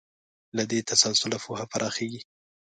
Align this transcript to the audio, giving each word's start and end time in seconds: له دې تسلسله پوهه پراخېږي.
له 0.57 0.63
دې 0.71 0.79
تسلسله 0.89 1.37
پوهه 1.43 1.65
پراخېږي. 1.71 2.21